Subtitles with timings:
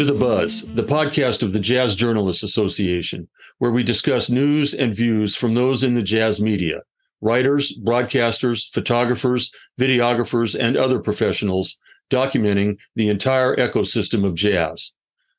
[0.00, 3.28] To The Buzz, the podcast of the Jazz Journalists Association,
[3.58, 6.80] where we discuss news and views from those in the jazz media
[7.20, 11.76] writers, broadcasters, photographers, videographers, and other professionals
[12.08, 14.94] documenting the entire ecosystem of jazz.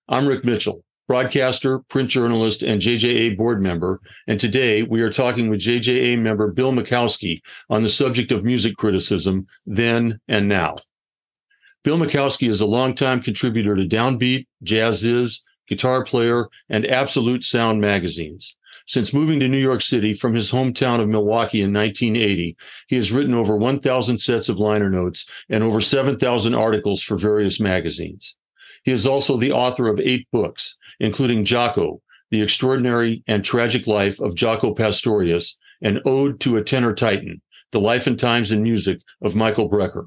[0.08, 4.00] I'm Rick Mitchell, broadcaster, print journalist, and JJA board member.
[4.28, 7.42] And today we are talking with JJA member Bill Milkowski
[7.72, 10.76] on the subject of music criticism then and now.
[11.84, 18.56] Bill Milkowski is a longtime contributor to Downbeat, Jazziz, Guitar Player, and Absolute Sound magazines.
[18.86, 22.56] Since moving to New York City from his hometown of Milwaukee in 1980,
[22.88, 27.60] he has written over 1,000 sets of liner notes and over 7,000 articles for various
[27.60, 28.38] magazines.
[28.84, 34.20] He is also the author of eight books, including Jaco, The Extraordinary and Tragic Life
[34.20, 37.42] of Jaco Pastorius, and Ode to a Tenor Titan,
[37.72, 40.06] The Life and Times and Music of Michael Brecker.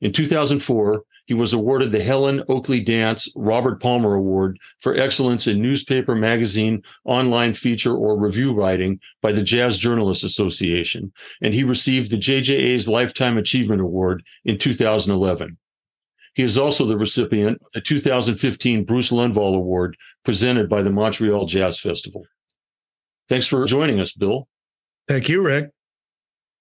[0.00, 5.60] In 2004, he was awarded the Helen Oakley Dance Robert Palmer Award for excellence in
[5.60, 11.12] newspaper, magazine, online feature, or review writing by the Jazz Journalists Association,
[11.42, 15.56] and he received the JJA's Lifetime Achievement Award in 2011.
[16.34, 21.44] He is also the recipient of the 2015 Bruce Lundvall Award presented by the Montreal
[21.44, 22.24] Jazz Festival.
[23.28, 24.48] Thanks for joining us, Bill.
[25.06, 25.70] Thank you, Rick.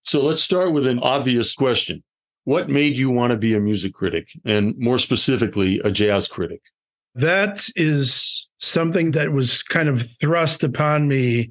[0.04, 2.04] So let's start with an obvious question
[2.50, 6.59] what made you want to be a music critic and more specifically a jazz critic
[7.14, 11.47] that is something that was kind of thrust upon me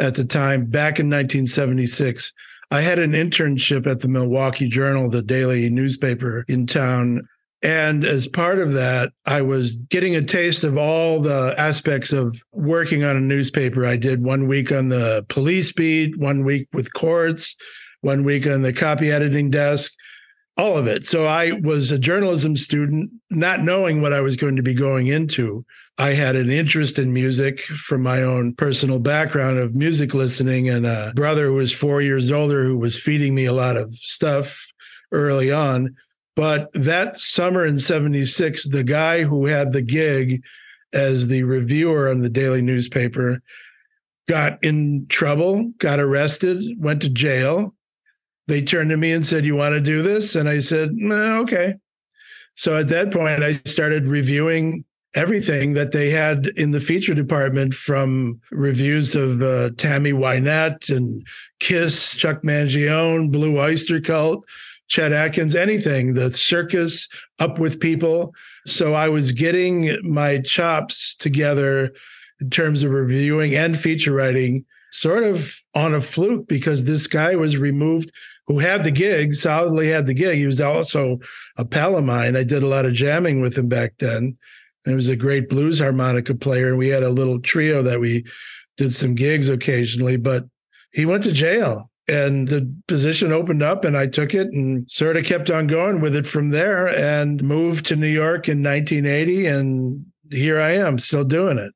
[0.00, 2.32] at the time back in 1976
[2.72, 7.22] i had an internship at the milwaukee journal the daily newspaper in town
[7.62, 12.36] and as part of that, I was getting a taste of all the aspects of
[12.52, 13.86] working on a newspaper.
[13.86, 17.56] I did one week on the police beat, one week with courts,
[18.02, 19.94] one week on the copy editing desk
[20.56, 21.06] all of it.
[21.06, 25.08] So I was a journalism student, not knowing what I was going to be going
[25.08, 25.64] into.
[25.98, 30.86] I had an interest in music from my own personal background of music listening, and
[30.86, 34.72] a brother who was four years older who was feeding me a lot of stuff
[35.12, 35.94] early on.
[36.36, 40.42] But that summer in 76, the guy who had the gig
[40.92, 43.40] as the reviewer on the daily newspaper
[44.28, 47.73] got in trouble, got arrested, went to jail
[48.46, 50.34] they turned to me and said, You want to do this?
[50.34, 51.74] And I said, Okay.
[52.56, 54.84] So at that point, I started reviewing
[55.14, 61.24] everything that they had in the feature department from reviews of uh, Tammy Wynette and
[61.60, 64.44] Kiss, Chuck Mangione, Blue Oyster Cult,
[64.88, 68.34] Chet Atkins, anything, the circus, up with people.
[68.66, 71.92] So I was getting my chops together
[72.40, 77.34] in terms of reviewing and feature writing sort of on a fluke because this guy
[77.34, 78.12] was removed
[78.46, 80.36] who had the gig, solidly had the gig.
[80.36, 81.18] He was also
[81.56, 82.36] a pal of mine.
[82.36, 84.36] I did a lot of jamming with him back then.
[84.84, 86.68] And he was a great blues harmonica player.
[86.68, 88.24] And we had a little trio that we
[88.76, 90.44] did some gigs occasionally, but
[90.92, 95.16] he went to jail and the position opened up and I took it and sort
[95.16, 99.46] of kept on going with it from there and moved to New York in 1980.
[99.46, 101.72] And here I am still doing it.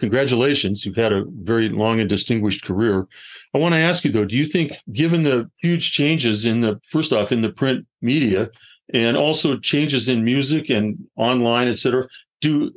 [0.00, 0.84] Congratulations.
[0.84, 3.06] You've had a very long and distinguished career.
[3.54, 6.80] I want to ask you though, do you think given the huge changes in the
[6.84, 8.50] first off in the print media
[8.94, 12.08] and also changes in music and online, et cetera,
[12.40, 12.72] do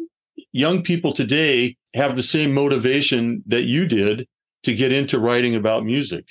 [0.51, 4.27] young people today have the same motivation that you did
[4.63, 6.25] to get into writing about music?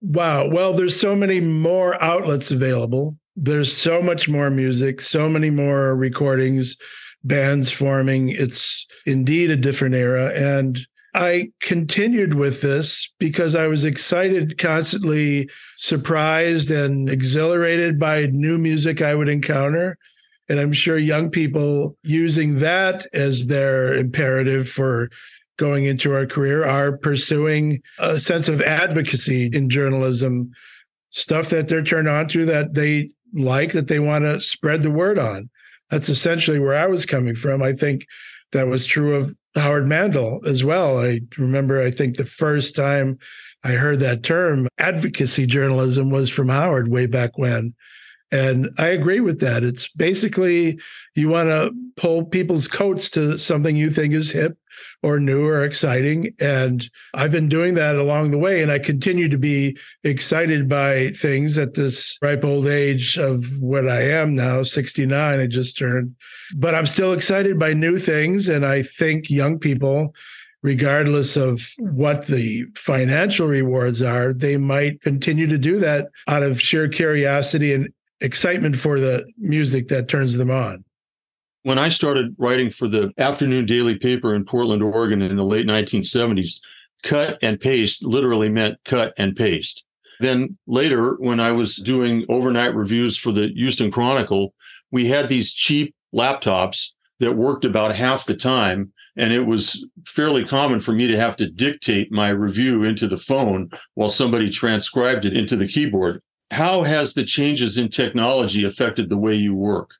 [0.00, 0.48] Wow.
[0.50, 3.16] Well, there's so many more outlets available.
[3.36, 6.76] There's so much more music, so many more recordings,
[7.24, 8.28] bands forming.
[8.28, 10.32] It's indeed a different era.
[10.34, 10.78] And
[11.14, 19.02] I continued with this because I was excited, constantly surprised and exhilarated by new music
[19.02, 19.98] I would encounter.
[20.48, 25.10] And I'm sure young people using that as their imperative for
[25.58, 30.50] going into our career are pursuing a sense of advocacy in journalism,
[31.10, 34.90] stuff that they're turned on to that they like, that they want to spread the
[34.90, 35.50] word on.
[35.92, 37.62] That's essentially where I was coming from.
[37.62, 38.06] I think
[38.52, 40.98] that was true of Howard Mandel as well.
[40.98, 43.18] I remember, I think the first time
[43.62, 47.74] I heard that term, advocacy journalism, was from Howard way back when.
[48.32, 49.62] And I agree with that.
[49.62, 50.80] It's basically
[51.14, 54.56] you want to pull people's coats to something you think is hip
[55.02, 56.34] or new or exciting.
[56.40, 58.62] And I've been doing that along the way.
[58.62, 63.86] And I continue to be excited by things at this ripe old age of what
[63.86, 65.40] I am now, 69.
[65.40, 66.16] I just turned,
[66.56, 68.48] but I'm still excited by new things.
[68.48, 70.14] And I think young people,
[70.62, 76.60] regardless of what the financial rewards are, they might continue to do that out of
[76.60, 80.84] sheer curiosity and excitement for the music that turns them on.
[81.64, 85.66] When I started writing for the afternoon daily paper in Portland, Oregon in the late
[85.66, 86.60] 1970s,
[87.02, 89.84] cut and paste literally meant cut and paste.
[90.20, 94.54] Then later, when I was doing overnight reviews for the Houston Chronicle,
[94.90, 98.92] we had these cheap laptops that worked about half the time.
[99.16, 103.16] And it was fairly common for me to have to dictate my review into the
[103.16, 106.22] phone while somebody transcribed it into the keyboard.
[106.52, 109.94] How has the changes in technology affected the way you work?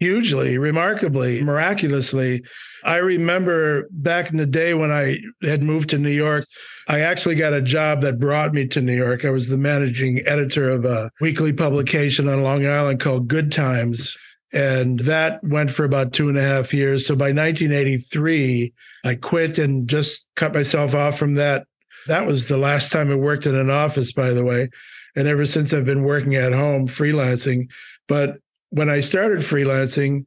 [0.00, 2.42] Hugely, remarkably, miraculously.
[2.84, 6.46] I remember back in the day when I had moved to New York,
[6.88, 9.26] I actually got a job that brought me to New York.
[9.26, 14.16] I was the managing editor of a weekly publication on Long Island called Good Times.
[14.54, 17.06] And that went for about two and a half years.
[17.06, 18.72] So by 1983,
[19.04, 21.66] I quit and just cut myself off from that.
[22.06, 24.70] That was the last time I worked in an office, by the way.
[25.16, 27.70] And ever since I've been working at home, freelancing.
[28.08, 28.38] But
[28.70, 30.26] when I started freelancing,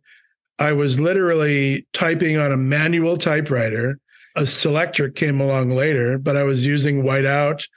[0.59, 3.99] I was literally typing on a manual typewriter.
[4.35, 7.67] A Selectric came along later, but I was using whiteout,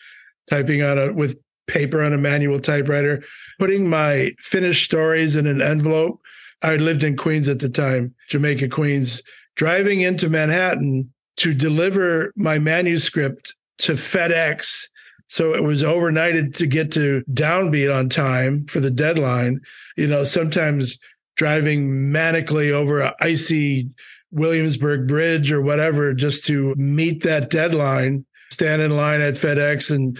[0.48, 3.22] typing on a with paper on a manual typewriter,
[3.58, 6.20] putting my finished stories in an envelope.
[6.62, 9.22] I lived in Queens at the time, Jamaica, Queens,
[9.56, 14.88] driving into Manhattan to deliver my manuscript to FedEx.
[15.30, 19.60] So it was overnighted to get to downbeat on time for the deadline.
[19.96, 20.98] You know, sometimes
[21.36, 23.88] driving manically over a icy
[24.32, 30.18] Williamsburg Bridge or whatever just to meet that deadline, stand in line at FedEx and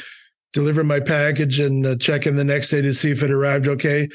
[0.53, 3.67] deliver my package and uh, check in the next day to see if it arrived
[3.67, 4.09] okay.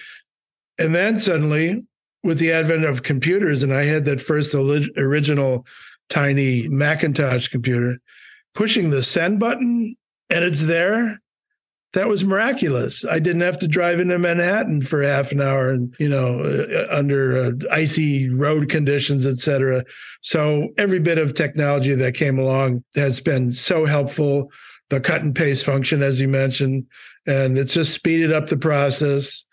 [0.79, 1.83] And then suddenly,
[2.23, 5.65] with the advent of computers, and I had that first original
[6.07, 7.99] tiny Macintosh computer,
[8.53, 9.97] pushing the send button
[10.29, 11.19] and it's there
[11.95, 13.05] that was miraculous.
[13.05, 16.87] I didn't have to drive into Manhattan for half an hour and, you know, uh,
[16.89, 19.83] under uh, icy road conditions, et cetera.
[20.21, 24.51] So every bit of technology that came along has been so helpful.
[24.89, 26.85] The cut and paste function, as you mentioned,
[27.25, 29.45] and it's just speeded up the process.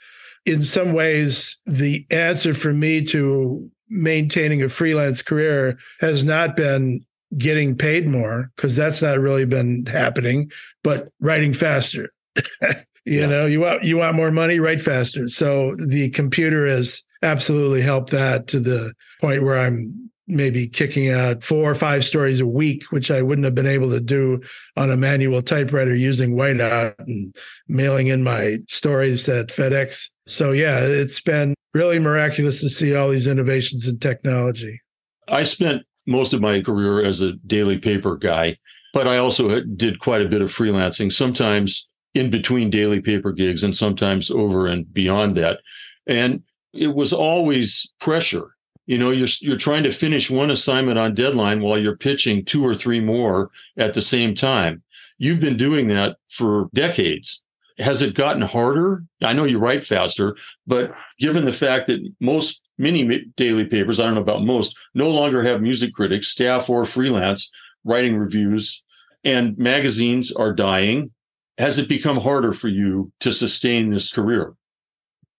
[0.44, 7.06] In some ways, the answer for me to maintaining a freelance career has not been
[7.38, 10.50] getting paid more because that's not really been happening,
[10.82, 12.10] but writing faster
[13.04, 13.26] you yeah.
[13.26, 15.28] know, you want you want more money, write faster.
[15.28, 21.42] So the computer has absolutely helped that to the point where I'm maybe kicking out
[21.42, 24.40] four or five stories a week, which I wouldn't have been able to do
[24.76, 27.34] on a manual typewriter using whiteout and
[27.68, 30.08] mailing in my stories at FedEx.
[30.26, 34.80] So yeah, it's been really miraculous to see all these innovations in technology.
[35.28, 38.56] I spent most of my career as a daily paper guy,
[38.92, 41.12] but I also did quite a bit of freelancing.
[41.12, 45.60] Sometimes in between daily paper gigs and sometimes over and beyond that.
[46.06, 48.54] And it was always pressure.
[48.86, 52.66] You know, you're you're trying to finish one assignment on deadline while you're pitching two
[52.66, 54.82] or three more at the same time.
[55.18, 57.42] You've been doing that for decades.
[57.78, 59.04] Has it gotten harder?
[59.22, 64.04] I know you write faster, but given the fact that most many daily papers, I
[64.04, 67.50] don't know about most, no longer have music critics, staff or freelance
[67.84, 68.82] writing reviews,
[69.24, 71.10] and magazines are dying
[71.58, 74.54] has it become harder for you to sustain this career?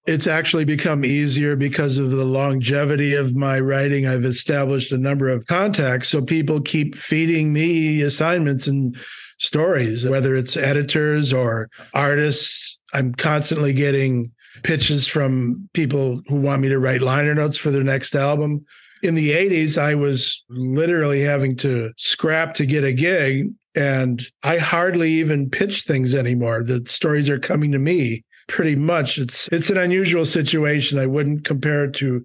[0.05, 4.05] It's actually become easier because of the longevity of my writing.
[4.05, 6.09] I've established a number of contacts.
[6.09, 8.97] So people keep feeding me assignments and
[9.39, 12.77] stories, whether it's editors or artists.
[12.93, 14.31] I'm constantly getting
[14.61, 18.63] pitches from people who want me to write liner notes for their next album.
[19.01, 24.59] In the 80s, I was literally having to scrap to get a gig and I
[24.59, 26.63] hardly even pitch things anymore.
[26.63, 29.17] The stories are coming to me pretty much.
[29.17, 30.99] It's it's an unusual situation.
[30.99, 32.23] I wouldn't compare it to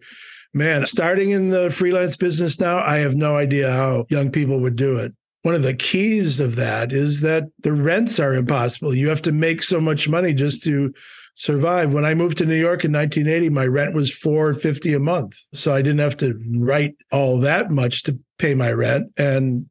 [0.55, 4.77] man, starting in the freelance business now, I have no idea how young people would
[4.77, 5.15] do it.
[5.43, 8.95] One of the keys of that is that the rents are impossible.
[8.95, 10.93] You have to make so much money just to
[11.38, 11.95] survive.
[11.95, 15.37] When I moved to New York in 1980, my rent was 450 a month.
[15.54, 19.66] So I didn't have to write all that much to pay my rent and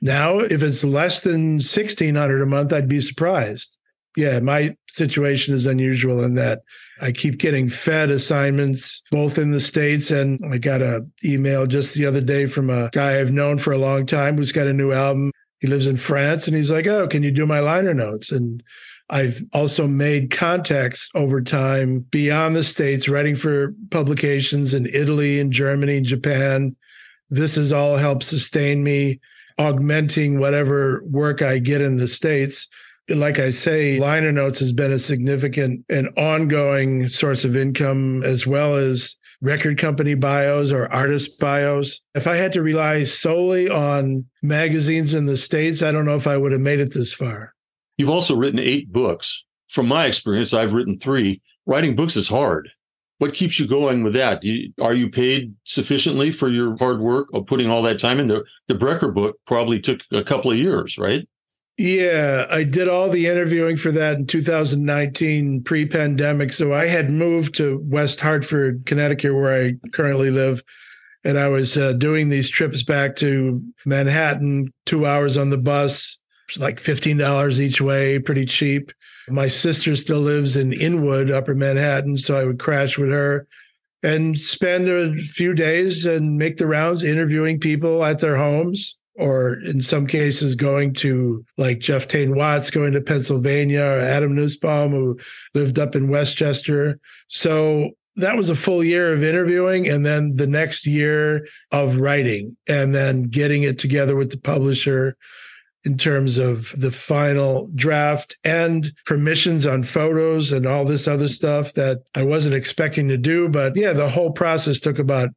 [0.00, 3.78] now, if it's less than 1600 a month, I'd be surprised.
[4.16, 6.60] Yeah, my situation is unusual in that
[7.00, 11.94] I keep getting fed assignments both in the States and I got a email just
[11.94, 14.72] the other day from a guy I've known for a long time who's got a
[14.72, 15.32] new album.
[15.60, 18.30] He lives in France and he's like, Oh, can you do my liner notes?
[18.30, 18.62] And
[19.10, 25.52] I've also made contacts over time beyond the States, writing for publications in Italy and
[25.52, 26.74] Germany Japan.
[27.28, 29.20] This has all helped sustain me
[29.58, 32.68] augmenting whatever work I get in the States.
[33.08, 38.46] Like I say, liner notes has been a significant and ongoing source of income, as
[38.46, 42.00] well as record company bios or artist bios.
[42.14, 46.28] If I had to rely solely on magazines in the States, I don't know if
[46.28, 47.52] I would have made it this far.
[47.98, 49.44] You've also written eight books.
[49.68, 51.40] From my experience, I've written three.
[51.66, 52.70] Writing books is hard.
[53.18, 54.42] What keeps you going with that?
[54.42, 58.26] You, are you paid sufficiently for your hard work of putting all that time in?
[58.26, 61.26] The, the Brecker book probably took a couple of years, right?
[61.78, 66.52] Yeah, I did all the interviewing for that in 2019 pre pandemic.
[66.52, 70.62] So I had moved to West Hartford, Connecticut, where I currently live.
[71.24, 76.18] And I was uh, doing these trips back to Manhattan, two hours on the bus,
[76.58, 78.92] like $15 each way, pretty cheap.
[79.28, 82.16] My sister still lives in Inwood, Upper Manhattan.
[82.16, 83.46] So I would crash with her
[84.02, 89.58] and spend a few days and make the rounds interviewing people at their homes or
[89.64, 94.92] in some cases going to like Jeff Tain Watts going to Pennsylvania or Adam Nussbaum
[94.92, 95.18] who
[95.54, 96.98] lived up in Westchester.
[97.28, 102.56] So that was a full year of interviewing and then the next year of writing
[102.68, 105.16] and then getting it together with the publisher
[105.84, 111.72] in terms of the final draft and permissions on photos and all this other stuff
[111.72, 113.48] that I wasn't expecting to do.
[113.48, 115.30] But yeah, the whole process took about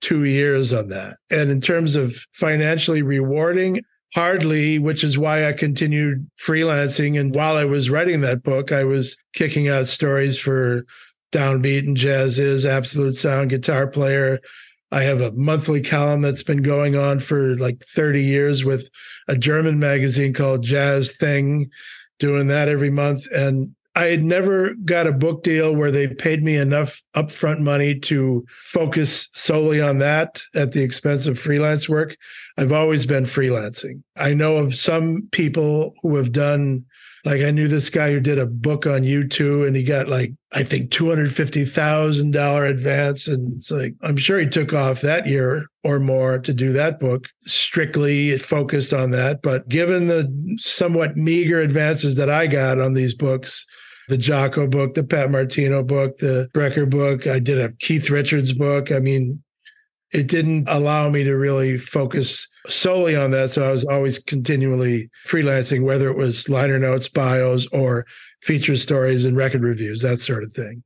[0.00, 1.16] two years on that.
[1.30, 3.82] And in terms of financially rewarding,
[4.14, 7.18] hardly, which is why I continued freelancing.
[7.18, 10.84] And while I was writing that book, I was kicking out stories for
[11.32, 14.40] Downbeat and Jazziz Absolute Sound Guitar Player.
[14.94, 18.88] I have a monthly column that's been going on for like 30 years with
[19.26, 21.68] a German magazine called Jazz Thing,
[22.20, 23.26] doing that every month.
[23.32, 27.98] And I had never got a book deal where they paid me enough upfront money
[28.00, 32.16] to focus solely on that at the expense of freelance work.
[32.56, 34.00] I've always been freelancing.
[34.14, 36.84] I know of some people who have done
[37.24, 40.32] like I knew this guy who did a book on U2 and he got like
[40.52, 46.00] I think $250,000 advance and it's like I'm sure he took off that year or
[46.00, 47.28] more to do that book.
[47.46, 52.92] Strictly it focused on that, but given the somewhat meager advances that I got on
[52.92, 53.66] these books,
[54.08, 57.26] the Jaco book, the Pat Martino book, the Brecker book.
[57.26, 58.92] I did a Keith Richards book.
[58.92, 59.42] I mean,
[60.12, 63.50] it didn't allow me to really focus solely on that.
[63.50, 68.06] So I was always continually freelancing, whether it was liner notes, bios, or
[68.42, 70.82] feature stories and record reviews, that sort of thing.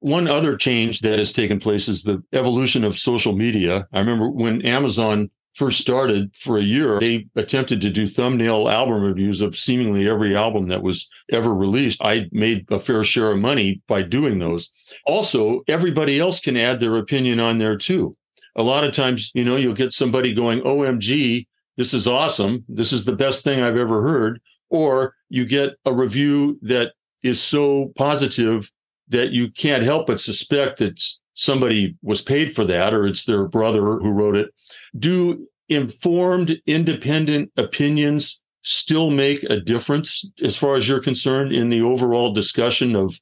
[0.00, 3.86] One other change that has taken place is the evolution of social media.
[3.92, 9.02] I remember when Amazon first started for a year, they attempted to do thumbnail album
[9.02, 12.02] reviews of seemingly every album that was ever released.
[12.02, 14.70] I made a fair share of money by doing those.
[15.06, 18.16] Also, everybody else can add their opinion on there too.
[18.56, 22.64] A lot of times, you know, you'll get somebody going, OMG, this is awesome.
[22.68, 24.40] This is the best thing I've ever heard.
[24.68, 26.92] Or you get a review that
[27.22, 28.70] is so positive
[29.08, 31.00] that you can't help but suspect that
[31.34, 34.50] somebody was paid for that or it's their brother who wrote it.
[34.98, 41.82] Do informed, independent opinions still make a difference as far as you're concerned in the
[41.82, 43.18] overall discussion of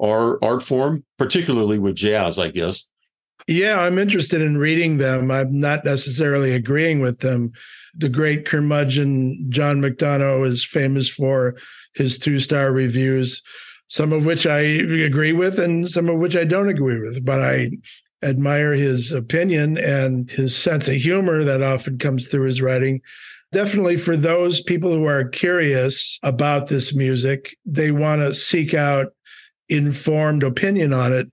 [0.00, 2.86] our art form, particularly with jazz, I guess?
[3.48, 5.30] Yeah, I'm interested in reading them.
[5.30, 7.52] I'm not necessarily agreeing with them.
[7.96, 11.56] The great curmudgeon John McDonough is famous for
[11.94, 13.42] his two star reviews
[13.88, 17.24] some of which I agree with and some of which I don't agree with.
[17.24, 17.70] But I
[18.22, 23.00] admire his opinion and his sense of humor that often comes through his writing.
[23.50, 29.14] Definitely for those people who are curious about this music, they want to seek out
[29.70, 31.28] informed opinion on it.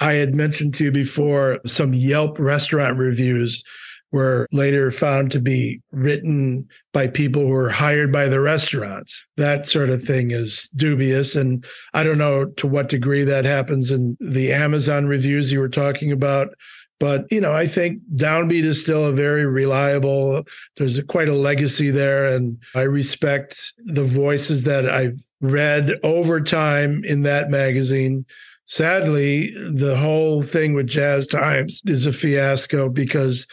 [0.00, 3.64] I had mentioned to you before some Yelp restaurant reviews
[4.10, 9.22] were later found to be written by people who were hired by the restaurants.
[9.36, 11.36] That sort of thing is dubious.
[11.36, 15.68] And I don't know to what degree that happens in the Amazon reviews you were
[15.68, 16.54] talking about.
[17.00, 20.42] But, you know, I think Downbeat is still a very reliable,
[20.76, 22.34] there's a, quite a legacy there.
[22.34, 28.24] And I respect the voices that I've read over time in that magazine.
[28.68, 33.46] Sadly, the whole thing with Jazz Times is a fiasco because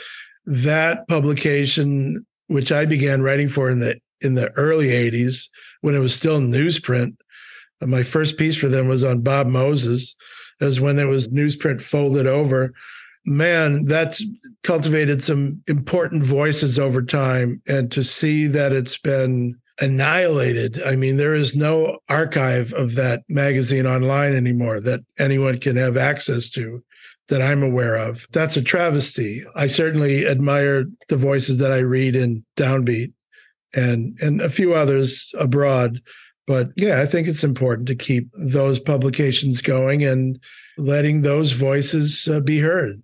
[0.45, 5.47] that publication, which I began writing for in the in the early 80s
[5.81, 7.15] when it was still newsprint.
[7.81, 10.17] Uh, my first piece for them was on Bob Moses,
[10.59, 12.73] as when it was newsprint folded over.
[13.25, 14.19] Man, that
[14.63, 17.61] cultivated some important voices over time.
[17.67, 20.81] And to see that it's been annihilated.
[20.83, 25.97] I mean, there is no archive of that magazine online anymore that anyone can have
[25.97, 26.83] access to
[27.27, 28.27] that I'm aware of.
[28.31, 29.43] That's a travesty.
[29.55, 33.11] I certainly admire the voices that I read in Downbeat
[33.73, 36.01] and and a few others abroad,
[36.47, 40.39] But yeah, I think it's important to keep those publications going and
[40.77, 43.01] letting those voices uh, be heard.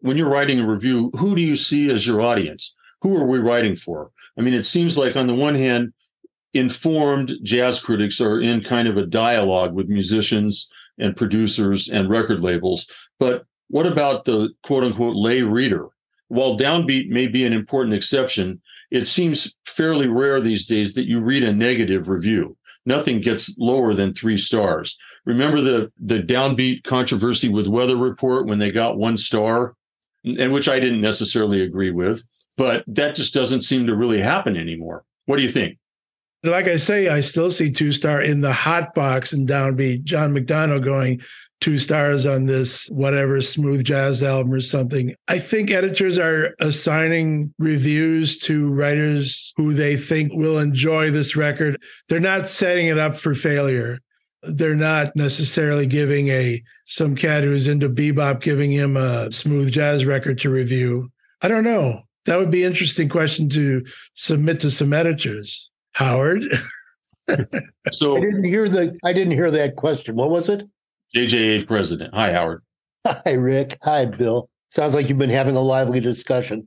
[0.00, 2.73] When you're writing a review, who do you see as your audience?
[3.04, 4.10] Who are we writing for?
[4.38, 5.92] I mean, it seems like on the one hand,
[6.54, 12.40] informed jazz critics are in kind of a dialogue with musicians and producers and record
[12.40, 12.86] labels.
[13.18, 15.88] But what about the quote unquote lay reader?
[16.28, 21.20] While downbeat may be an important exception, it seems fairly rare these days that you
[21.20, 22.56] read a negative review.
[22.86, 24.96] Nothing gets lower than three stars.
[25.26, 29.74] Remember the the downbeat controversy with Weather Report when they got one star,
[30.38, 34.56] and which I didn't necessarily agree with, but that just doesn't seem to really happen
[34.56, 35.04] anymore.
[35.26, 35.78] What do you think?
[36.50, 40.04] like I say, I still see two star in the hot box and downbeat.
[40.04, 41.22] John McDonough going
[41.60, 45.14] two stars on this whatever smooth jazz album or something.
[45.28, 51.80] I think editors are assigning reviews to writers who they think will enjoy this record.
[52.08, 53.98] They're not setting it up for failure.
[54.42, 60.04] They're not necessarily giving a some cat who's into bebop giving him a smooth jazz
[60.04, 61.10] record to review.
[61.40, 62.03] I don't know.
[62.26, 65.70] That would be an interesting question to submit to some editors.
[65.92, 66.44] Howard.
[67.92, 70.16] so I didn't hear the I didn't hear that question.
[70.16, 70.66] What was it?
[71.14, 72.14] JJA president.
[72.14, 72.62] Hi, Howard.
[73.06, 73.78] Hi, Rick.
[73.82, 74.48] Hi, Bill.
[74.68, 76.66] Sounds like you've been having a lively discussion.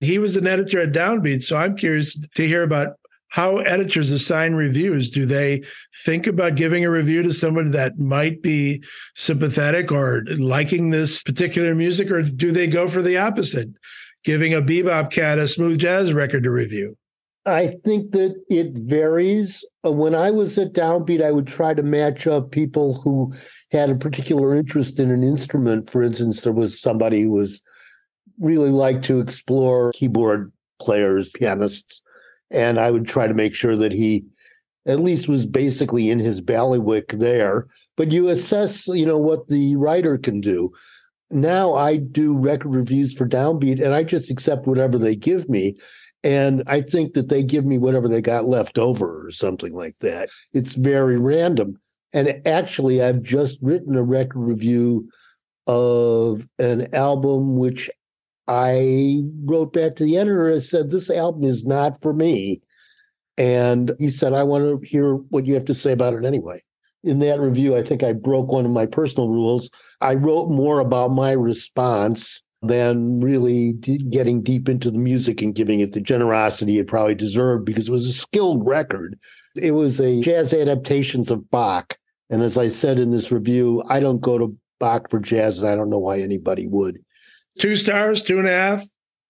[0.00, 2.96] He was an editor at Downbeat, so I'm curious to hear about
[3.28, 5.10] how editors assign reviews.
[5.10, 5.64] Do they
[6.04, 8.82] think about giving a review to somebody that might be
[9.14, 13.68] sympathetic or liking this particular music, or do they go for the opposite,
[14.26, 16.98] giving a bebop cat a smooth jazz record to review?
[17.46, 19.64] I think that it varies.
[19.84, 23.32] Uh, when I was at Downbeat, I would try to match up people who
[23.70, 25.88] had a particular interest in an instrument.
[25.88, 27.62] For instance, there was somebody who was
[28.40, 32.02] really liked to explore keyboard players, pianists,
[32.50, 34.24] and I would try to make sure that he
[34.86, 37.68] at least was basically in his ballywick there.
[37.96, 40.72] But you assess, you know, what the writer can do.
[41.30, 45.76] Now I do record reviews for Downbeat and I just accept whatever they give me.
[46.22, 49.96] And I think that they give me whatever they got left over or something like
[50.00, 50.28] that.
[50.52, 51.78] It's very random.
[52.12, 55.08] And actually, I've just written a record review
[55.66, 57.90] of an album which
[58.48, 62.62] I wrote back to the editor and said, This album is not for me.
[63.36, 66.62] And he said, I want to hear what you have to say about it anyway.
[67.04, 69.70] In that review, I think I broke one of my personal rules.
[70.00, 75.80] I wrote more about my response than really getting deep into the music and giving
[75.80, 79.18] it the generosity it probably deserved because it was a skilled record.
[79.54, 81.96] It was a jazz adaptations of Bach.
[82.30, 85.68] And as I said in this review, I don't go to Bach for jazz, and
[85.68, 86.98] I don't know why anybody would.
[87.58, 88.84] Two stars, two and a half.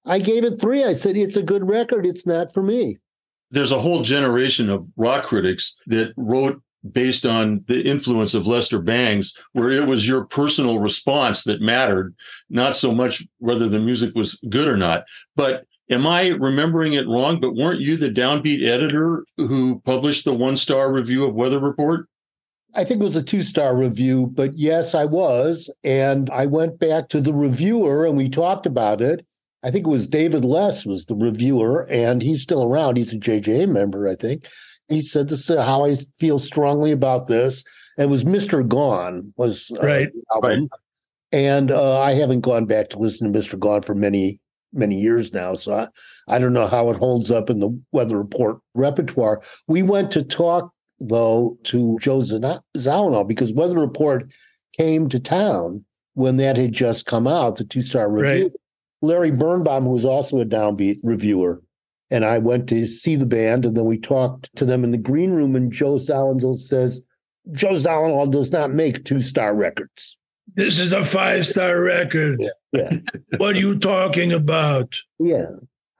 [0.05, 0.85] I gave it three.
[0.85, 2.07] I said it's a good record.
[2.07, 2.99] It's not for me.
[3.51, 6.61] There's a whole generation of rock critics that wrote
[6.93, 12.15] based on the influence of Lester Bangs, where it was your personal response that mattered,
[12.51, 15.05] not so much whether the music was good or not.
[15.35, 17.41] But am I remembering it wrong?
[17.41, 22.09] But weren't you the downbeat editor who published the one star review of Weather Report?
[22.75, 25.71] I think it was a two star review, but yes, I was.
[25.83, 29.25] And I went back to the reviewer and we talked about it.
[29.63, 32.99] I think it was David Less was the reviewer, and he's still around.
[32.99, 34.47] He's a JJ member, I think
[34.89, 37.65] he said this is how I feel strongly about this.
[37.99, 38.67] It was Mr.
[38.67, 40.09] Gone was uh, right.
[40.33, 40.61] album.
[40.61, 40.71] Right.
[41.33, 43.59] And uh, I haven't gone back to listen to Mr.
[43.59, 44.41] Gone for many,
[44.73, 45.55] many years now.
[45.55, 45.89] So I,
[46.29, 49.43] I don't know how it holds up in the Weather Report repertoire.
[49.67, 54.33] We went to talk, though, to Joe Zawinul because Weather Report
[54.77, 58.45] came to town when that had just come out, the two star review.
[58.45, 58.53] Right.
[59.03, 61.63] Larry Birnbaum, who was also a downbeat reviewer,
[62.11, 64.99] and I went to see the band, and then we talked to them in the
[64.99, 65.57] green room.
[65.57, 67.03] And Joe Zawinul says,
[67.53, 70.17] Joe Zawinul does not make two star records.
[70.55, 72.41] This is a five star record.
[72.41, 72.51] Yeah.
[72.73, 72.91] yeah.
[73.39, 74.95] what are you talking about?
[75.19, 75.47] Yeah.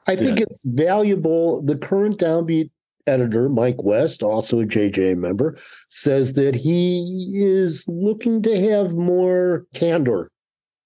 [0.07, 0.47] I think yeah.
[0.49, 1.63] it's valuable.
[1.63, 2.71] The current downbeat
[3.09, 9.67] editor, Mike West, also a JJ member, says that he is looking to have more
[9.75, 10.31] candor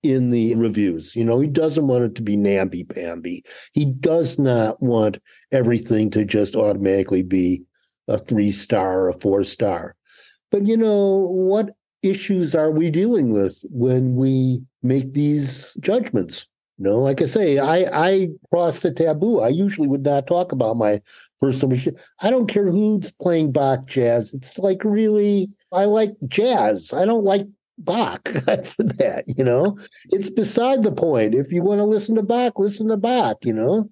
[0.02, 1.14] in the reviews.
[1.14, 3.44] You know, he doesn't want it to be namby pamby.
[3.72, 5.18] He does not want
[5.52, 7.62] everything to just automatically be
[8.08, 9.96] a three star or a four star.
[10.50, 11.70] But, you know, what
[12.02, 16.46] issues are we dealing with when we make these judgments?
[16.78, 19.40] You know, like I say, I I crossed the taboo.
[19.40, 21.02] I usually would not talk about my
[21.38, 21.94] personal machine.
[22.20, 24.32] I don't care who's playing Bach jazz.
[24.32, 26.94] It's like really, I like jazz.
[26.94, 27.46] I don't like
[27.80, 29.78] Bach for that, you know?
[30.10, 31.34] It's beside the point.
[31.34, 33.90] If you want to listen to Bach, listen to Bach, you know?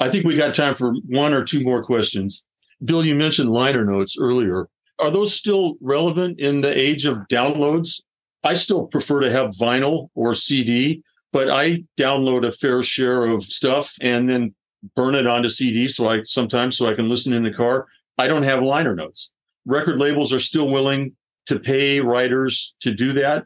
[0.00, 2.44] I think we got time for one or two more questions.
[2.84, 4.68] Bill, you mentioned liner notes earlier.
[4.98, 8.02] Are those still relevant in the age of downloads?
[8.44, 13.44] I still prefer to have vinyl or CD, but I download a fair share of
[13.44, 14.54] stuff and then
[14.94, 17.86] burn it onto CD so I sometimes so I can listen in the car.
[18.16, 19.30] I don't have liner notes.
[19.64, 21.14] Record labels are still willing
[21.48, 23.44] to pay writers to do that.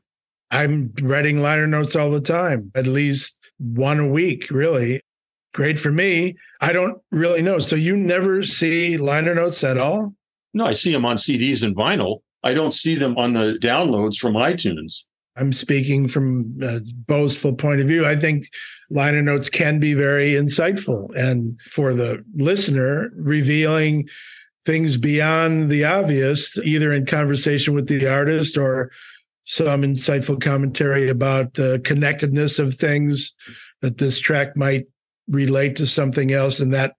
[0.50, 5.00] I'm writing liner notes all the time, at least one a week, really.
[5.54, 6.34] Great for me.
[6.60, 7.58] I don't really know.
[7.58, 10.14] So you never see liner notes at all?
[10.52, 12.20] No, I see them on CDs and vinyl.
[12.42, 15.04] I don't see them on the downloads from iTunes.
[15.36, 18.04] I'm speaking from a boastful point of view.
[18.04, 18.48] I think
[18.90, 24.08] liner notes can be very insightful and for the listener, revealing
[24.64, 28.90] things beyond the obvious, either in conversation with the artist or
[29.44, 33.32] some insightful commentary about the connectedness of things
[33.80, 34.86] that this track might
[35.28, 36.94] relate to something else in that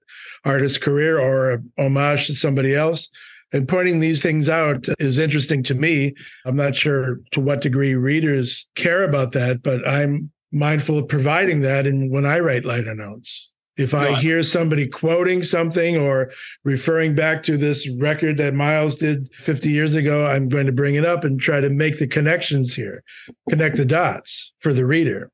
[0.46, 3.10] artist's career or a homage to somebody else.
[3.54, 6.16] And pointing these things out is interesting to me.
[6.46, 11.62] I'm not sure to what degree readers care about that, but I'm mindful of providing
[11.62, 13.52] that in when I write liner notes.
[13.76, 16.32] If I hear somebody quoting something or
[16.64, 20.94] referring back to this record that Miles did 50 years ago, I'm going to bring
[20.96, 23.04] it up and try to make the connections here,
[23.50, 25.32] connect the dots for the reader.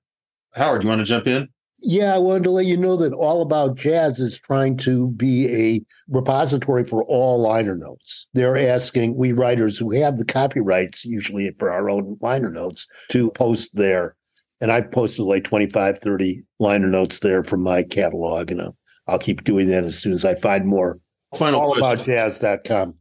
[0.56, 1.50] Howard, you want to jump in?
[1.82, 5.48] Yeah, I wanted to let you know that All About Jazz is trying to be
[5.54, 8.28] a repository for all liner notes.
[8.34, 13.32] They're asking we writers who have the copyrights, usually for our own liner notes, to
[13.32, 14.16] post there.
[14.62, 18.52] And I posted like 25, 30 liner notes there from my catalog.
[18.52, 21.00] And I'll, I'll keep doing that as soon as I find more.
[21.36, 22.96] Final Allaboutjazz.com.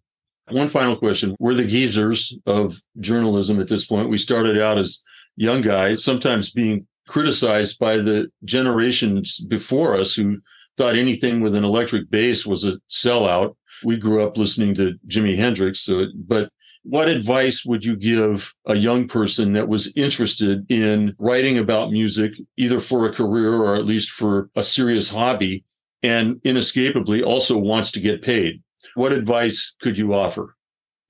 [0.50, 1.36] One final question.
[1.38, 4.08] We're the geezers of journalism at this point.
[4.08, 5.02] We started out as
[5.36, 10.38] young guys, sometimes being criticized by the generations before us who
[10.76, 13.56] thought anything with an electric bass was a sellout.
[13.84, 15.80] We grew up listening to Jimi Hendrix.
[15.80, 16.50] So, but
[16.88, 22.32] what advice would you give a young person that was interested in writing about music,
[22.56, 25.64] either for a career or at least for a serious hobby,
[26.02, 28.62] and inescapably also wants to get paid?
[28.94, 30.56] What advice could you offer?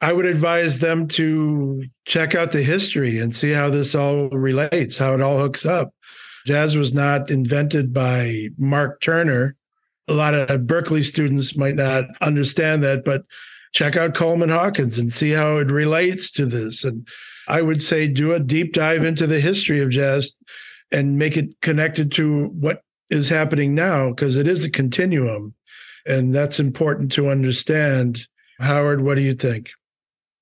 [0.00, 4.98] I would advise them to check out the history and see how this all relates,
[4.98, 5.94] how it all hooks up.
[6.44, 9.54] Jazz was not invented by Mark Turner.
[10.08, 13.22] A lot of Berklee students might not understand that, but
[13.72, 16.84] check out Coleman Hawkins and see how it relates to this.
[16.84, 17.06] And
[17.48, 20.34] I would say do a deep dive into the history of jazz
[20.90, 25.54] and make it connected to what is happening now, because it is a continuum.
[26.06, 28.26] And that's important to understand.
[28.60, 29.70] Howard, what do you think?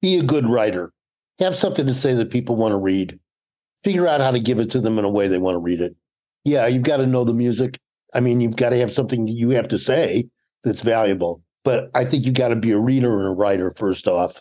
[0.03, 0.93] Be a good writer.
[1.39, 3.19] Have something to say that people want to read.
[3.85, 5.81] Figure out how to give it to them in a way they want to read
[5.81, 5.95] it.
[6.45, 7.79] Yeah, you've got to know the music.
[8.15, 10.29] I mean, you've got to have something you have to say
[10.65, 14.07] that's valuable but I think you got to be a reader and a writer first
[14.07, 14.41] off.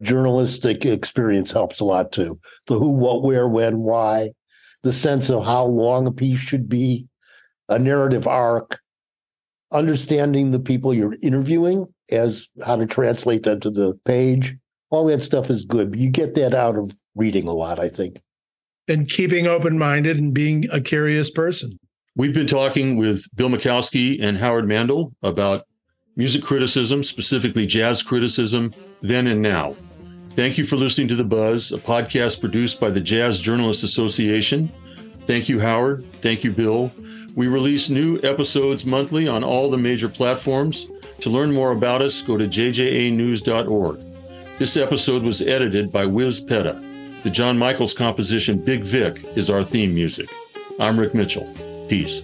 [0.00, 2.40] Journalistic experience helps a lot too.
[2.68, 4.30] The who, what, where, when, why,
[4.82, 7.06] the sense of how long a piece should be,
[7.68, 8.80] a narrative arc,
[9.72, 14.56] understanding the people you're interviewing as how to translate them to the page.
[14.88, 15.94] All that stuff is good.
[15.94, 18.22] You get that out of reading a lot, I think.
[18.88, 21.78] And keeping open minded and being a curious person.
[22.16, 25.66] We've been talking with Bill Milkowski and Howard Mandel about
[26.16, 28.72] music criticism, specifically jazz criticism,
[29.02, 29.76] then and now.
[30.36, 34.72] Thank you for listening to The Buzz, a podcast produced by the Jazz Journalists Association.
[35.26, 36.04] Thank you, Howard.
[36.22, 36.92] Thank you, Bill.
[37.34, 40.88] We release new episodes monthly on all the major platforms.
[41.20, 44.00] To learn more about us, go to jjanews.org.
[44.58, 47.22] This episode was edited by Wiz Petta.
[47.22, 50.28] The John Michaels composition Big Vic is our theme music.
[50.78, 51.48] I'm Rick Mitchell.
[51.88, 52.22] Peace.